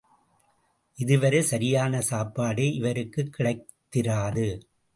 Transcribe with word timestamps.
இதுவரை 0.97 1.41
சரியான 1.41 2.01
சாப்பாடே 2.01 2.73
இவருக்குக் 2.73 3.35
கிடைத்திராது. 3.37 4.47